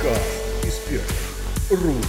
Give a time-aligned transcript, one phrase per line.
[0.00, 2.04] Подкаст из первых рук.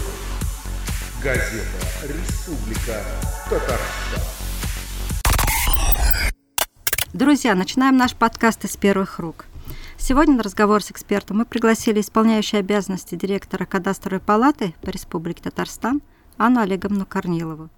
[1.21, 1.65] Газета
[2.03, 3.03] «Республика
[3.49, 4.21] Татарстан».
[7.11, 9.45] Друзья, начинаем наш подкаст из первых рук.
[9.97, 16.01] Сегодня на разговор с экспертом мы пригласили исполняющую обязанности директора кадастровой палаты по Республике Татарстан
[16.37, 17.69] Анну Олеговну Корнилову.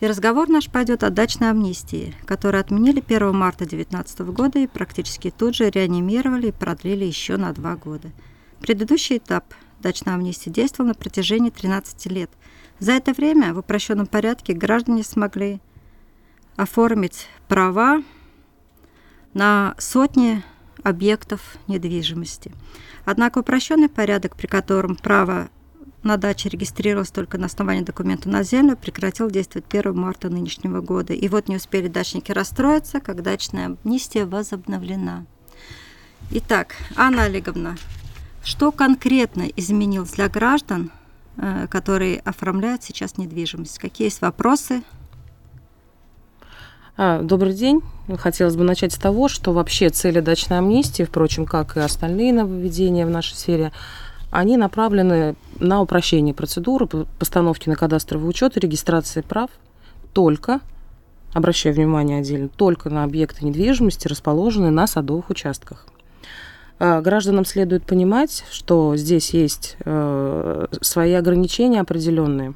[0.00, 5.30] И разговор наш пойдет о дачной амнистии, которую отменили 1 марта 2019 года и практически
[5.30, 8.10] тут же реанимировали и продлили еще на два года.
[8.60, 12.30] Предыдущий этап дачной амнистии действовал на протяжении 13 лет.
[12.80, 15.60] За это время в упрощенном порядке граждане смогли
[16.56, 18.02] оформить права
[19.34, 20.42] на сотни
[20.82, 22.52] объектов недвижимости.
[23.04, 25.50] Однако упрощенный порядок, при котором право
[26.02, 31.12] на даче регистрировалась только на основании документа на землю, прекратил действовать 1 марта нынешнего года.
[31.12, 35.26] И вот не успели дачники расстроиться, как дачная амнистия возобновлена.
[36.30, 37.76] Итак, Анна Олеговна,
[38.42, 40.90] что конкретно изменилось для граждан,
[41.36, 43.78] э, которые оформляют сейчас недвижимость?
[43.78, 44.82] Какие есть вопросы?
[46.96, 47.80] А, добрый день.
[48.18, 53.06] Хотелось бы начать с того, что вообще цели дачной амнистии, впрочем, как и остальные нововведения
[53.06, 53.72] в нашей сфере,
[54.30, 56.86] они направлены на упрощение процедуры
[57.18, 59.50] постановки на кадастровый учет и регистрации прав
[60.12, 60.60] только,
[61.32, 65.86] обращаю внимание отдельно, только на объекты недвижимости, расположенные на садовых участках.
[66.78, 72.54] А, гражданам следует понимать, что здесь есть э, свои ограничения определенные.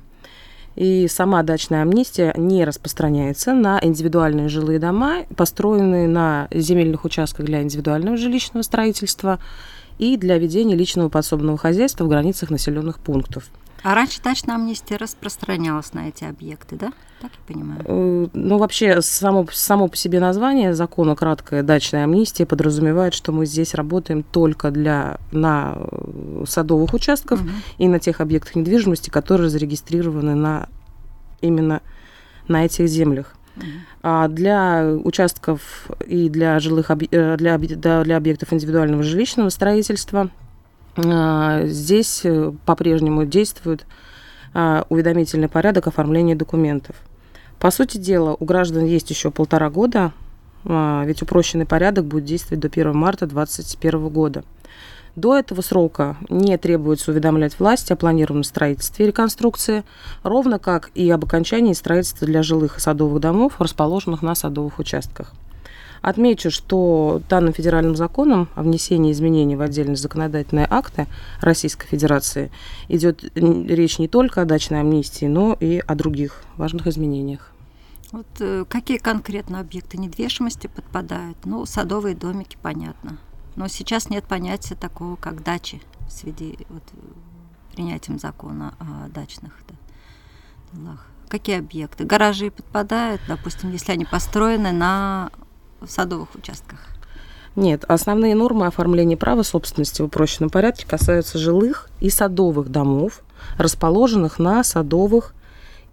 [0.74, 7.62] И сама дачная амнистия не распространяется на индивидуальные жилые дома, построенные на земельных участках для
[7.62, 9.38] индивидуального жилищного строительства–
[9.98, 13.44] и для ведения личного подсобного хозяйства в границах населенных пунктов.
[13.82, 16.92] А раньше дачная амнистия распространялась на эти объекты, да?
[17.20, 17.80] Так я понимаю.
[17.84, 23.46] Э, ну, вообще, само, само по себе название закона краткая дачная амнистия подразумевает, что мы
[23.46, 25.78] здесь работаем только для, на
[26.46, 27.50] садовых участках угу.
[27.78, 30.68] и на тех объектах недвижимости, которые зарегистрированы на,
[31.40, 31.80] именно
[32.48, 33.34] на этих землях.
[34.02, 40.30] А для участков и для жилых э, для, для объектов индивидуального жилищного строительства
[40.96, 43.86] здесь э, по-прежнему действует
[44.54, 46.96] а, уведомительный порядок оформления документов.
[47.58, 50.12] По сути дела, у граждан есть еще полтора года,
[50.64, 54.44] ведь упрощенный порядок будет действовать до 1 марта 2021 года.
[55.14, 59.84] До этого срока не требуется уведомлять власти о планированном строительстве и реконструкции,
[60.22, 65.34] ровно как и об окончании строительства для жилых и садовых домов, расположенных на садовых участках.
[66.02, 71.06] Отмечу, что данным федеральным законом о внесении изменений в отдельные законодательные акты
[71.40, 72.50] Российской Федерации
[72.88, 77.52] идет речь не только о дачной амнистии, но и о других важных изменениях.
[78.10, 81.38] Вот э, какие конкретно объекты недвижимости подпадают?
[81.44, 83.18] Ну, садовые домики, понятно.
[83.54, 86.82] Но сейчас нет понятия такого, как дачи в связи вот,
[87.74, 89.74] принятием закона о дачных да,
[90.72, 91.06] делах.
[91.28, 92.04] Какие объекты?
[92.04, 95.30] Гаражи подпадают, допустим, если они построены на
[95.86, 96.78] садовых участках?
[97.54, 103.22] Нет, основные нормы оформления права собственности в упрощенном порядке касаются жилых и садовых домов,
[103.58, 105.34] расположенных на садовых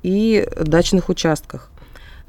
[0.02, 1.70] и дачных участках.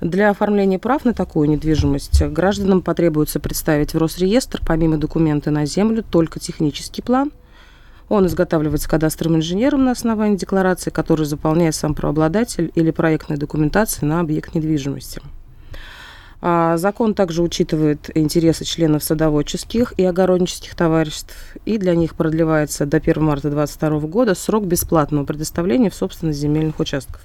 [0.00, 6.02] Для оформления прав на такую недвижимость гражданам потребуется представить в Росреестр, помимо документа на землю,
[6.02, 7.30] только технический план.
[8.08, 14.20] Он изготавливается кадастровым инженером на основании декларации, которую заполняет сам правообладатель или проектной документации на
[14.20, 15.20] объект недвижимости.
[16.42, 21.34] А закон также учитывает интересы членов садоводческих и огороднических товариществ,
[21.66, 26.80] и для них продлевается до 1 марта 2022 года срок бесплатного предоставления в собственность земельных
[26.80, 27.20] участков.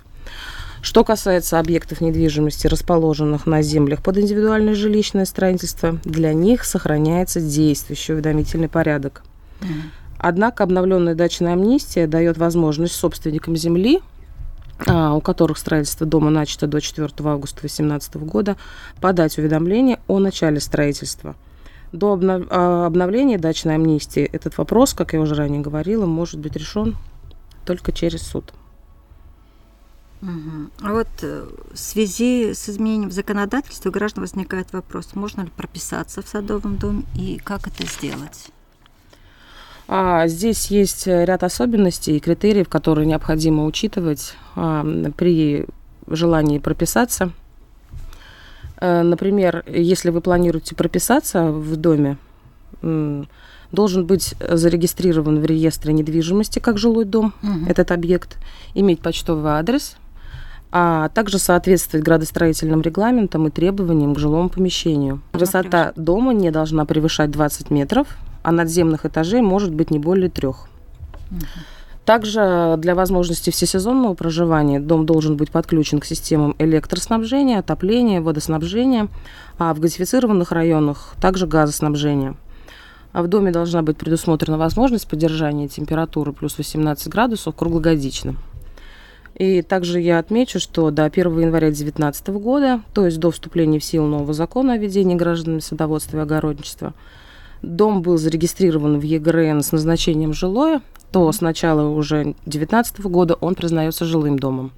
[0.81, 8.13] Что касается объектов недвижимости, расположенных на землях под индивидуальное жилищное строительство, для них сохраняется действующий
[8.13, 9.23] уведомительный порядок.
[10.17, 14.01] Однако обновленная дачная амнистия дает возможность собственникам земли,
[14.79, 18.57] у которых строительство дома начато до 4 августа 2018 года,
[19.01, 21.35] подать уведомление о начале строительства.
[21.91, 26.97] До а, обновления дачной амнистии этот вопрос, как я уже ранее говорила, может быть решен
[27.65, 28.53] только через суд.
[30.21, 35.49] А вот э, в связи с изменением в законодательстве у граждан возникает вопрос, можно ли
[35.55, 38.49] прописаться в садовом доме и как это сделать?
[39.87, 44.85] А, здесь есть ряд особенностей и критериев, которые необходимо учитывать а,
[45.15, 45.65] при
[46.07, 47.31] желании прописаться.
[48.77, 52.17] А, например, если вы планируете прописаться в доме,
[53.71, 57.65] должен быть зарегистрирован в реестре недвижимости как жилой дом, угу.
[57.67, 58.37] этот объект,
[58.73, 59.97] иметь почтовый адрес,
[60.71, 65.21] а также соответствовать градостроительным регламентам и требованиям к жилому помещению.
[65.33, 68.07] Высота дома не должна превышать 20 метров,
[68.45, 70.67] а надземных этажей может быть не более трех.
[72.05, 79.07] Также для возможности всесезонного проживания дом должен быть подключен к системам электроснабжения, отопления, водоснабжения,
[79.57, 82.35] а в газифицированных районах также газоснабжения.
[83.13, 88.35] А в доме должна быть предусмотрена возможность поддержания температуры плюс 18 градусов круглогодично.
[89.33, 93.83] И также я отмечу, что до 1 января 2019 года, то есть до вступления в
[93.83, 96.93] силу нового закона о ведении гражданами садоводства и огородничества,
[97.61, 100.81] дом был зарегистрирован в ЕГРН с назначением жилое,
[101.11, 104.71] то с начала уже 2019 года он признается жилым домом.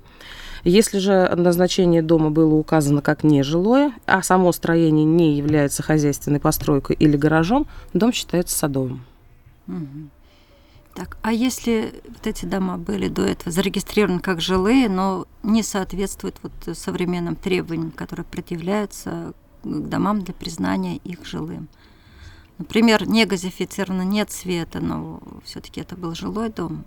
[0.63, 6.95] Если же назначение дома было указано как нежилое, а само строение не является хозяйственной постройкой
[6.99, 9.05] или гаражом, дом считается садовым.
[10.93, 16.37] Так, а если вот эти дома были до этого зарегистрированы как жилые, но не соответствуют
[16.41, 19.33] вот современным требованиям, которые предъявляются
[19.63, 21.67] к домам для признания их жилым?
[22.57, 26.83] Например, не газифицировано, нет света, но все-таки это был жилой дом.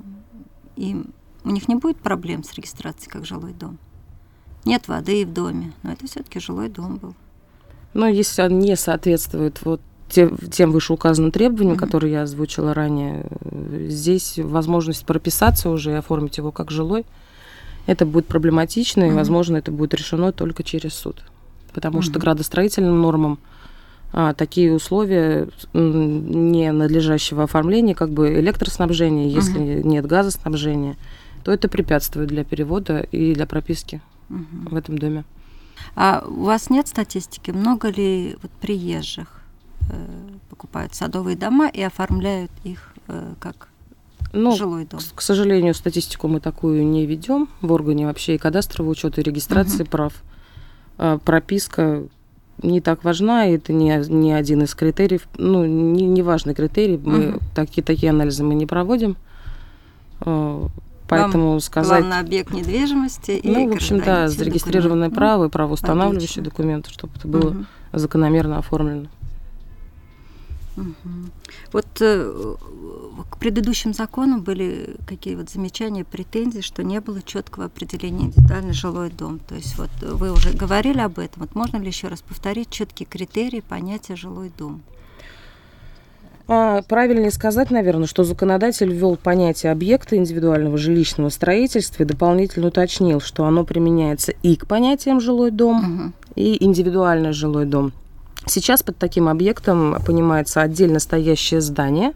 [0.76, 0.96] И
[1.44, 3.78] у них не будет проблем с регистрацией как жилой дом.
[4.64, 7.14] Нет воды в доме, но это все-таки жилой дом был.
[7.94, 11.80] Но если он не соответствует вот тем, тем вышеуказанным требованиям, mm-hmm.
[11.80, 13.26] которые я озвучила ранее,
[13.88, 17.06] здесь возможность прописаться уже и оформить его как жилой,
[17.86, 19.12] это будет проблематично, mm-hmm.
[19.12, 21.22] и, возможно, это будет решено только через суд.
[21.72, 22.02] Потому mm-hmm.
[22.02, 23.38] что градостроительным нормам
[24.36, 29.88] такие условия ненадлежащего оформления, как бы электроснабжения, если угу.
[29.88, 30.96] нет газоснабжения,
[31.44, 34.70] то это препятствует для перевода и для прописки угу.
[34.70, 35.24] в этом доме.
[35.94, 39.40] А у вас нет статистики, много ли вот приезжих
[39.90, 40.06] э,
[40.48, 43.68] покупают садовые дома и оформляют их э, как
[44.32, 45.00] ну, жилой дом?
[45.00, 49.24] К, к сожалению, статистику мы такую не ведем в органе вообще и кадастрового учета и
[49.24, 49.90] регистрации угу.
[49.90, 50.22] прав.
[50.98, 52.04] А, прописка
[52.62, 56.98] не так важна, и это не, не один из критериев, ну, не, не важный критерий,
[57.02, 57.38] мы угу.
[57.54, 59.16] такие, такие анализы мы не проводим,
[60.24, 60.66] э,
[61.08, 62.00] поэтому Вам сказать...
[62.00, 65.14] Главный объект недвижимости Ну, в общем, да, зарегистрированное документ.
[65.14, 67.64] право и правоустанавливающие документы, чтобы это было угу.
[67.92, 69.06] закономерно оформлено.
[70.76, 70.94] Угу.
[71.72, 72.54] Вот э,
[73.30, 79.10] к предыдущим законам были какие вот замечания, претензии, что не было четкого определения индивидуальный жилой
[79.10, 79.38] дом.
[79.40, 81.42] То есть вот вы уже говорили об этом.
[81.42, 84.82] Вот можно ли еще раз повторить четкие критерии понятия жилой дом?
[86.52, 93.20] А, правильнее сказать, наверное, что законодатель ввел понятие объекта индивидуального жилищного строительства и дополнительно уточнил,
[93.20, 96.12] что оно применяется и к понятиям жилой дом, угу.
[96.34, 97.92] и индивидуальный жилой дом.
[98.50, 102.14] Сейчас под таким объектом понимается отдельно стоящее здание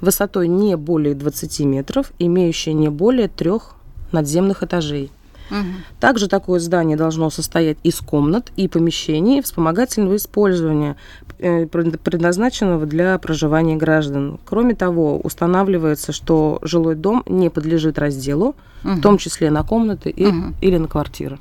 [0.00, 3.76] высотой не более 20 метров, имеющее не более трех
[4.10, 5.12] надземных этажей.
[5.52, 5.66] Угу.
[6.00, 10.96] Также такое здание должно состоять из комнат и помещений вспомогательного использования,
[11.38, 14.40] э, предназначенного для проживания граждан.
[14.44, 18.94] Кроме того, устанавливается, что жилой дом не подлежит разделу, угу.
[18.94, 20.54] в том числе на комнаты и, угу.
[20.60, 21.38] или на квартиры.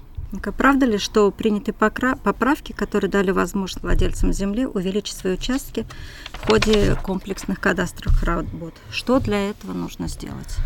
[0.58, 5.86] Правда ли, что приняты поправки, которые дали возможность владельцам земли увеличить свои участки
[6.34, 8.74] в ходе комплексных кадастровых работ?
[8.92, 10.58] Что для этого нужно сделать?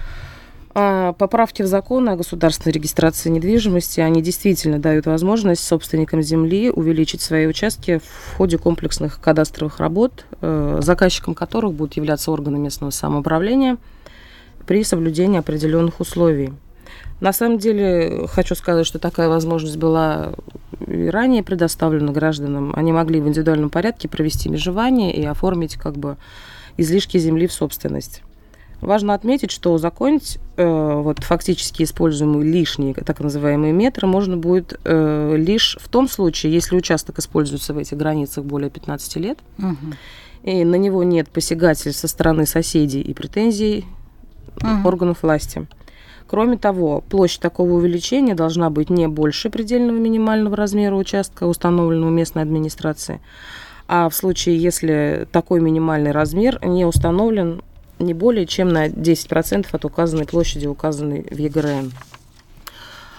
[0.74, 7.22] А, поправки в закон о государственной регистрации недвижимости, они действительно дают возможность собственникам земли увеличить
[7.22, 13.77] свои участки в ходе комплексных кадастровых работ, э, заказчиком которых будут являться органы местного самоуправления
[14.65, 16.53] при соблюдении определенных условий.
[17.20, 20.34] На самом деле, хочу сказать, что такая возможность была
[20.88, 22.74] и ранее предоставлена гражданам.
[22.75, 26.17] Они могли в индивидуальном порядке провести межевание и оформить как бы
[26.77, 28.24] излишки земли в собственность.
[28.81, 35.36] Важно отметить, что узаконить э, вот, фактически используемые лишние, так называемые метры, можно будет э,
[35.38, 39.77] лишь в том случае, если участок используется в этих границах более 15 лет, угу.
[40.41, 43.86] и на него нет посягательств со стороны соседей и претензий
[44.55, 44.88] угу.
[44.88, 45.67] органов власти.
[46.31, 52.41] Кроме того, площадь такого увеличения должна быть не больше предельного минимального размера участка, установленного местной
[52.41, 53.19] администрацией,
[53.89, 57.61] а в случае, если такой минимальный размер не установлен
[58.00, 61.91] не более чем на 10% от указанной площади, указанной в ЕГРН.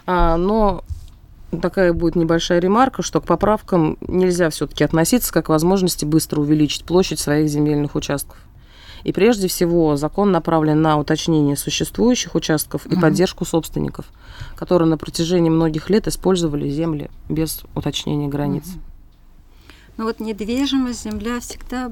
[0.06, 0.82] А, но
[1.60, 6.84] такая будет небольшая ремарка, что к поправкам нельзя все-таки относиться как к возможности быстро увеличить
[6.84, 8.38] площадь своих земельных участков.
[9.04, 13.00] И прежде всего закон направлен на уточнение существующих участков и угу.
[13.00, 14.06] поддержку собственников,
[14.54, 18.64] которые на протяжении многих лет использовали земли без уточнения границ.
[18.66, 18.80] Угу.
[19.98, 21.90] Ну вот недвижимость, земля всегда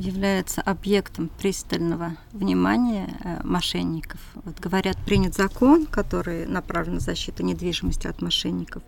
[0.00, 4.18] является объектом пристального внимания э, мошенников.
[4.34, 8.82] Вот говорят, принят закон, который направлен на защиту недвижимости от мошенников.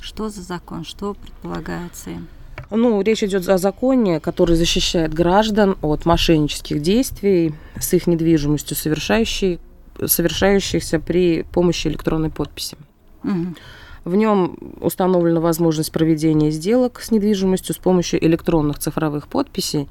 [0.00, 0.84] Что за закон?
[0.84, 2.28] Что предполагается им?
[2.70, 9.60] Ну, речь идет о законе, который защищает граждан от мошеннических действий с их недвижимостью, совершающей,
[10.04, 12.76] совершающихся при помощи электронной подписи.
[13.22, 13.56] Мгм.
[14.04, 19.88] В нем установлена возможность проведения сделок с недвижимостью с помощью электронных цифровых подписей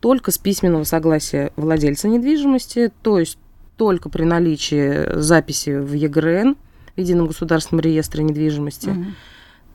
[0.00, 3.38] только с письменного согласия владельца недвижимости, то есть
[3.76, 6.56] только при наличии записи в ЕГРН,
[6.96, 9.14] в Едином государственном реестре недвижимости, Мгм.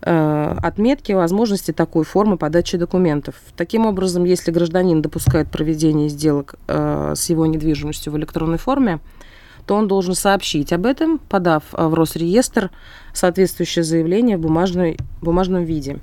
[0.08, 3.36] Э, отметки возможности такой формы подачи документов.
[3.56, 9.00] Таким образом, если гражданин допускает проведение сделок э, с его недвижимостью в электронной форме,
[9.66, 12.72] то он должен сообщить об этом, подав э, в Росреестр
[13.14, 16.00] соответствующее заявление в бумажной, бумажном виде.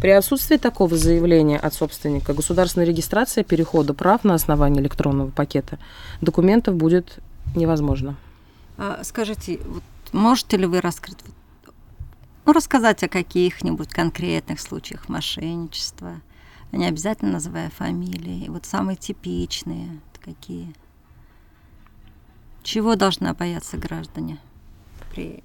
[0.00, 5.78] При отсутствии такого заявления от собственника государственная регистрация перехода прав на основании электронного пакета
[6.20, 7.18] документов будет
[7.56, 8.14] невозможна.
[8.76, 11.18] А, Скажите, вот можете ли вы раскрыть,
[12.48, 16.22] ну, рассказать о каких-нибудь конкретных случаях мошенничества,
[16.72, 20.74] не обязательно называя фамилии, вот самые типичные какие?
[22.62, 24.38] Чего должны бояться граждане
[25.10, 25.42] при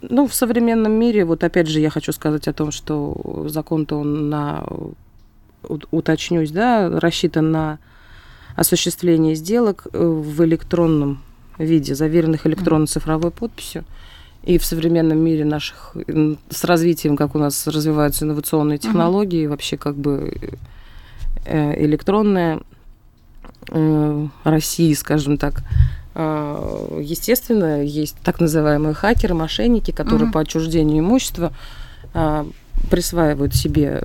[0.00, 4.30] Ну, в современном мире, вот опять же, я хочу сказать о том, что закон-то он
[4.30, 4.64] на,
[5.90, 7.78] уточнюсь, да, рассчитан на
[8.56, 11.22] осуществление сделок э, в электронном
[11.58, 13.84] виде, заверенных электронно-цифровой подписью.
[14.44, 15.96] И в современном мире наших,
[16.50, 20.34] с развитием, как у нас развиваются инновационные технологии, вообще как бы
[21.46, 22.60] э, электронная
[23.68, 25.62] э, России, скажем так,
[26.14, 30.32] а, естественно, есть так называемые хакеры, мошенники, которые Мгм.
[30.32, 31.52] по отчуждению имущества
[32.90, 34.02] присваивают себе.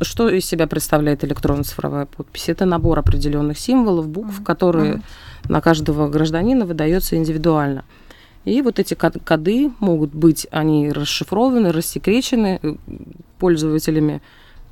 [0.00, 2.48] Что из себя представляет электронно-цифровая подпись?
[2.48, 5.02] Это набор определенных символов, букв, которые Мгм.
[5.48, 7.84] на каждого гражданина выдается индивидуально.
[8.44, 12.74] И вот эти код- коды могут быть, они расшифрованы, рассекречены э,
[13.38, 14.20] пользователями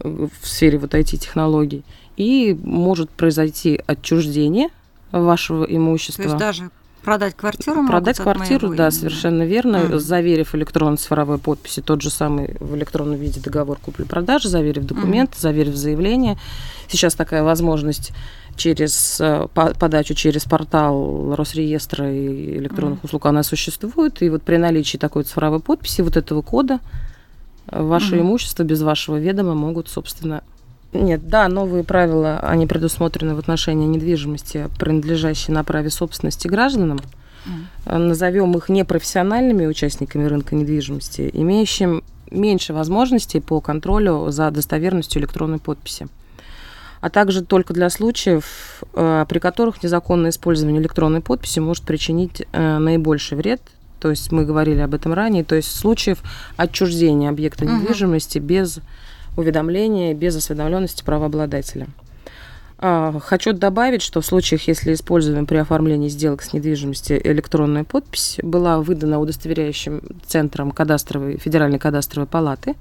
[0.00, 1.84] э, в сфере вот IT-технологий.
[2.16, 4.68] И может произойти отчуждение
[5.12, 6.22] вашего То имущества.
[6.22, 6.70] есть даже
[7.02, 8.90] продать квартиру Продать квартиру, да, имени?
[8.90, 9.98] совершенно верно, Мгм.
[10.00, 15.76] заверив электронно цифровой подписи, тот же самый в электронном виде договор купли-продажи, заверив документы, заверив
[15.76, 16.36] заявление.
[16.88, 18.12] Сейчас такая возможность
[18.60, 24.20] через э, по- подачу через портал Росреестра и электронных услуг, она существует.
[24.22, 26.78] И вот при наличии такой цифровой подписи, вот этого кода,
[27.66, 28.26] ваше Мгм.
[28.26, 30.42] имущество без вашего ведома могут, собственно...
[30.92, 37.00] Нет, да, новые правила, они предусмотрены в отношении недвижимости, принадлежащей на праве собственности гражданам.
[37.86, 45.58] Э, назовем их непрофессиональными участниками рынка недвижимости, имеющим меньше возможностей по контролю за достоверностью электронной
[45.58, 46.08] подписи.
[47.00, 52.78] А также только для случаев, э, при которых незаконное использование электронной подписи может причинить э,
[52.78, 53.62] наибольший вред.
[54.00, 56.22] То есть мы говорили об этом ранее, то есть случаев
[56.56, 57.80] отчуждения объекта Мгм.
[57.82, 58.80] недвижимости без
[59.36, 61.86] уведомления, без осведомленности правообладателя.
[62.78, 68.38] А, Хочу добавить, что в случаях, если используем при оформлении сделок с недвижимостью электронная подпись,
[68.42, 72.76] была выдана удостоверяющим центром кадастровой, Федеральной кадастровой палаты,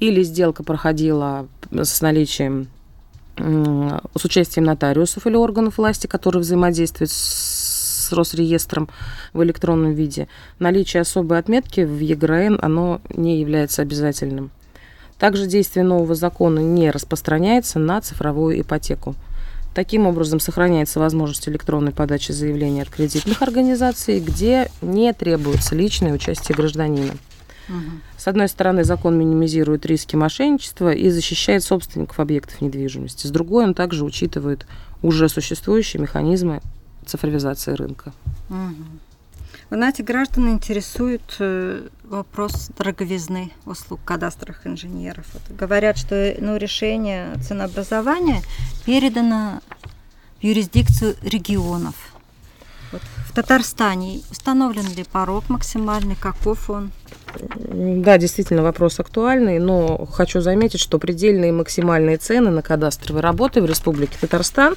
[0.00, 2.66] или сделка проходила с наличием,
[3.38, 8.88] с участием нотариусов или органов власти, которые взаимодействуют с Росреестром
[9.32, 10.28] в электронном виде,
[10.58, 14.50] наличие особой отметки в ЕГРН, оно не является обязательным.
[15.18, 19.14] Также действие нового закона не распространяется на цифровую ипотеку.
[19.74, 26.56] Таким образом, сохраняется возможность электронной подачи заявления от кредитных организаций, где не требуется личное участие
[26.56, 27.12] гражданина.
[28.16, 33.26] С одной стороны, закон минимизирует риски мошенничества и защищает собственников объектов недвижимости.
[33.26, 34.66] С другой, он также учитывает
[35.02, 36.60] уже существующие механизмы
[37.06, 38.12] цифровизации рынка.
[39.70, 45.26] Вы знаете, граждан интересует э, вопрос дороговизны услуг кадастровых инженеров.
[45.34, 48.40] Вот говорят, что ну, решение ценообразования
[48.86, 49.60] передано
[50.40, 52.17] в юрисдикцию регионов.
[53.38, 56.90] Татарстане установлен ли порог максимальный, каков он?
[57.38, 63.66] Да, действительно, вопрос актуальный, но хочу заметить, что предельные максимальные цены на кадастровые работы в
[63.66, 64.74] Республике Татарстан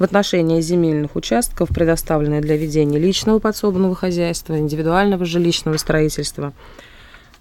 [0.00, 6.52] в отношении земельных участков, предоставленные для ведения личного подсобного хозяйства, индивидуального жилищного строительства,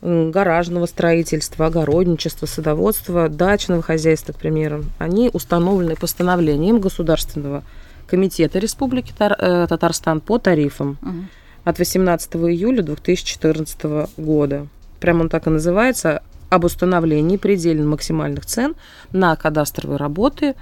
[0.04, 7.64] гаражного строительства, огородничества, садоводства, дачного хозяйства, к примеру, они установлены постановлением Государственного
[8.12, 11.30] комитета Республики э, Татарстан по тарифам Мгм.
[11.64, 14.68] от 18 июля 2014 года.
[15.00, 18.76] Прямо он так и называется об установлении предельно максимальных цен
[19.14, 20.56] на кадастровые работы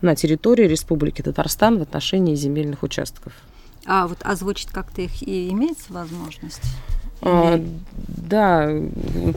[0.00, 3.34] на территории Республики Татарстан в отношении земельных участков.
[3.84, 6.62] А вот озвучить как-то их и имеется возможность?
[7.20, 7.62] А,
[8.08, 8.70] да,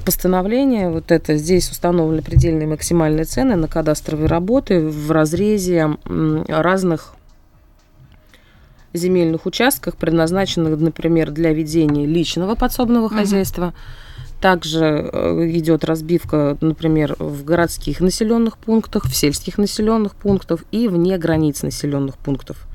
[0.06, 5.98] постановление вот это, здесь установлены предельные максимальные цены на кадастровые работы в разрезе
[6.48, 7.16] разных
[8.94, 13.16] земельных участках, предназначенных, например, для ведения личного подсобного угу.
[13.16, 13.74] хозяйства.
[14.42, 21.18] Также э, идет разбивка, например, в городских населенных пунктах, в сельских населенных пунктах и вне
[21.18, 22.66] границ населенных пунктов.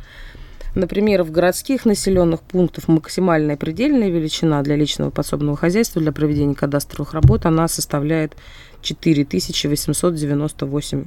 [0.74, 7.14] Например, в городских населенных пунктах максимальная предельная величина для личного подсобного хозяйства для проведения кадастровых
[7.14, 8.36] работ она составляет
[8.82, 11.06] 4898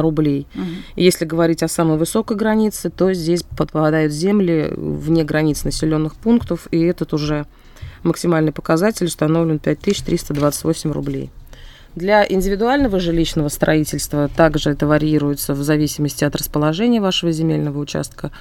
[0.00, 0.46] рублей.
[0.54, 0.64] Угу.
[0.96, 6.80] Если говорить о самой высокой границе, то здесь подпадают земли вне границ населенных пунктов, и
[6.80, 7.46] этот уже
[8.04, 11.30] максимальный показатель установлен 5328 рублей.
[11.94, 18.32] Для индивидуального жилищного строительства также это варьируется в зависимости от расположения вашего земельного участка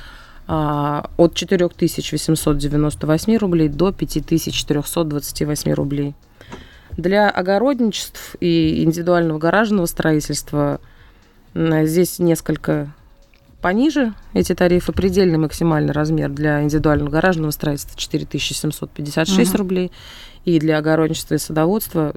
[0.47, 6.15] а, от 4898 рублей до 5428 рублей.
[6.97, 10.79] Для огородничеств и индивидуального гаражного строительства–
[11.55, 12.93] Здесь несколько
[13.61, 14.91] пониже эти тарифы.
[14.91, 19.57] Предельный максимальный размер для индивидуального гаражного строительства 4756 угу.
[19.57, 19.91] рублей.
[20.45, 22.13] И для огородничества и садоводства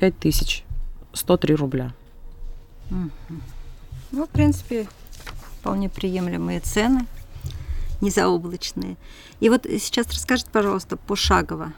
[0.00, 1.92] 5103 рубля.
[2.90, 3.40] Угу.
[4.10, 4.88] Ну, в принципе,
[5.60, 7.06] вполне приемлемые цены,
[8.00, 8.96] незаоблачные.
[9.40, 11.72] И вот сейчас расскажите, пожалуйста, пошагово,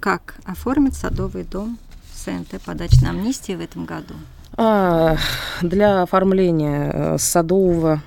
[0.00, 1.78] как оформить садовый дом
[2.14, 4.14] СНТ по дачной амнистии в этом году?
[4.58, 5.16] А,
[5.60, 8.00] для оформления э, садового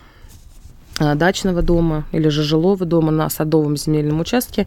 [0.99, 4.65] э, дачного дома или же жилого дома на садовом земельном участке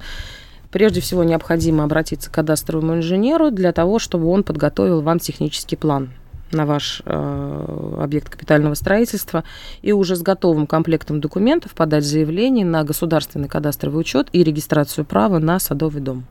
[0.71, 6.11] прежде всего необходимо обратиться к кадастровому инженеру для того, чтобы он подготовил вам технический план
[6.53, 9.43] на ваш э, объект капитального строительства
[9.81, 15.41] и уже с готовым комплектом документов подать заявление на государственный кадастровый учет и регистрацию права
[15.41, 16.27] на садовый дом.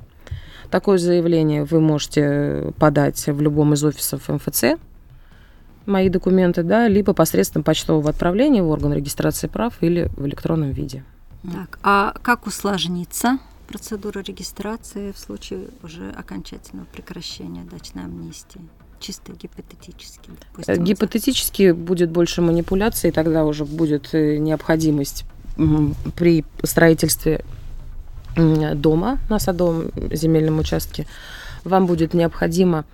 [0.70, 4.77] Такое заявление вы можете подать в любом из офисов МФЦ
[5.85, 11.03] мои документы, да, либо посредством почтового отправления в орган регистрации прав или в электронном виде.
[11.43, 18.61] Так, а как усложнится процедура регистрации в случае уже окончательного прекращения дачной амнистии?
[19.00, 20.29] Чисто гипотетически.
[20.51, 25.25] Допустим, гипотетически будет больше манипуляций, тогда уже будет э, необходимость
[26.15, 27.44] при строительстве
[28.35, 31.07] дома на садовом земельном участке.
[31.63, 32.85] Вам будет необходимо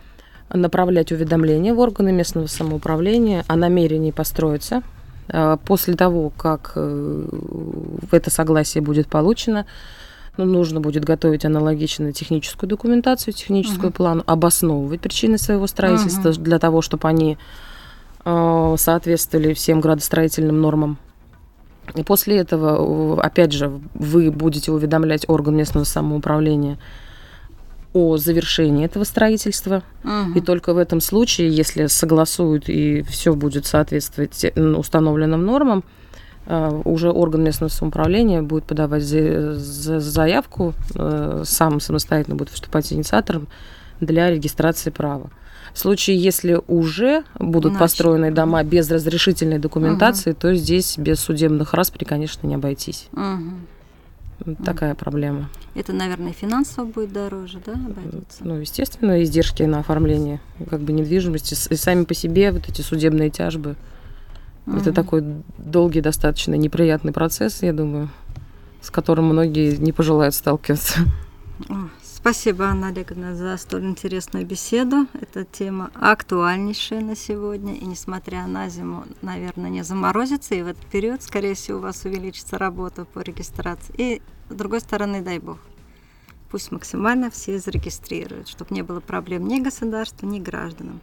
[0.50, 4.84] направлять уведомления в органы местного самоуправления о намерении построиться.
[5.30, 7.26] А, после того, как э,
[8.12, 9.66] это согласие будет получено,
[10.38, 13.96] ну, нужно будет готовить аналогично техническую документацию, техническую uh-huh.
[13.96, 16.42] плану, обосновывать причины своего строительства uh-huh.
[16.42, 17.38] для того, чтобы они
[18.24, 20.98] э, соответствовали всем градостроительным нормам.
[21.96, 26.78] И после этого, опять же, вы будете уведомлять орган местного самоуправления
[27.98, 29.84] о завершении этого строительства.
[30.04, 30.38] Угу.
[30.38, 35.84] И только в этом случае, если согласуют и все будет соответствовать установленным нормам,
[36.46, 43.48] э, уже орган местного самоуправления будет подавать заявку, э, сам самостоятельно будет выступать инициатором
[44.00, 45.30] для регистрации права.
[45.74, 47.80] В случае, если уже будут Иначе.
[47.80, 50.40] построены дома без разрешительной документации, угу.
[50.42, 53.08] то здесь без судебных распри, конечно, не обойтись.
[53.12, 53.77] Угу.
[54.64, 55.50] Такая проблема.
[55.74, 58.44] Это, наверное, финансово будет дороже, да, обойдется?
[58.44, 61.56] Ну, естественно, издержки на оформление как бы недвижимости.
[61.72, 63.76] И сами по себе вот эти судебные тяжбы.
[64.68, 64.78] Угу.
[64.78, 65.24] Это такой
[65.58, 68.10] долгий, достаточно неприятный процесс, я думаю,
[68.82, 71.00] с которым многие не пожелают сталкиваться.
[72.20, 75.06] Спасибо, Анна Олеговна, за столь интересную беседу.
[75.14, 77.76] Эта тема актуальнейшая на сегодня.
[77.76, 80.56] И несмотря на зиму, наверное, не заморозится.
[80.56, 83.94] И в этот период, скорее всего, у вас увеличится работа по регистрации.
[83.98, 85.60] И, с другой стороны, дай бог,
[86.50, 91.00] пусть максимально все зарегистрируют, чтобы не было проблем ни государству, ни гражданам.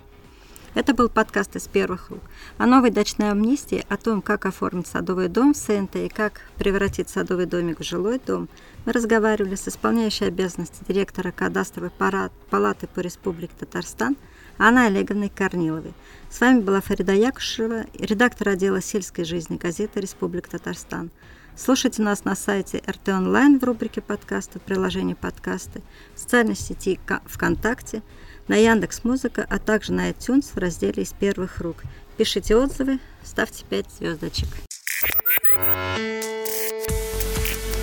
[0.74, 2.20] Это был подкаст из первых рук
[2.58, 7.08] о новой дачной амнистии, о том, как оформить садовый дом в СНТ и как превратить
[7.08, 8.48] садовый домик в жилой дом.
[8.84, 14.16] Мы разговаривали с исполняющей обязанности директора кадастровой палаты по Республике Татарстан
[14.58, 15.94] Анной Олеговной Корниловой.
[16.28, 21.12] С вами была Фарида Якушева, редактор отдела сельской жизни газеты «Республика Татарстан».
[21.56, 25.82] Слушайте нас на сайте РТ Онлайн в рубрике подкасты, в приложении подкасты,
[26.16, 28.02] в социальной сети ВКонтакте–
[28.48, 31.82] на Яндекс Музыка, а также на iTunes в разделе «Из первых рук».
[32.16, 34.48] Пишите отзывы, ставьте 5 звездочек.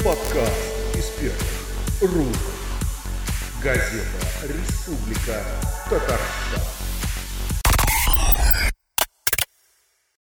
[0.03, 2.35] Подкаст из первых рук.
[3.63, 4.03] Газета
[4.43, 5.43] «Республика
[5.89, 6.80] Татарстан».